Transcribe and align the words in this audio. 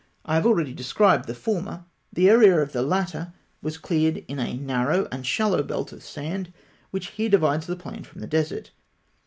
I 0.25 0.33
have 0.33 0.47
already 0.47 0.73
described 0.73 1.27
the 1.27 1.35
former; 1.35 1.85
the 2.11 2.27
area 2.27 2.59
of 2.59 2.71
the 2.71 2.81
latter 2.81 3.19
(fig. 3.19 3.21
93) 3.21 3.35
was 3.61 3.77
cleared 3.77 4.17
in 4.27 4.39
a 4.39 4.57
narrow 4.57 5.07
and 5.11 5.27
shallow 5.27 5.61
belt 5.61 5.91
of 5.91 6.01
sand, 6.01 6.51
which 6.89 7.09
here 7.11 7.29
divides 7.29 7.67
the 7.67 7.75
plain 7.75 8.03
from 8.03 8.19
the 8.21 8.25
desert. 8.27 8.71